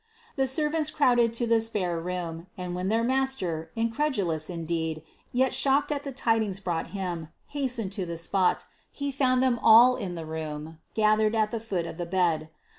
[0.35, 5.91] The servants crowded to the spare room, and when their master, incredulous indeed, yet shocked
[5.91, 10.25] at the tidings brought him, hastened to the spot, he found them all in the
[10.25, 12.49] room, gathered at the foot of the bed.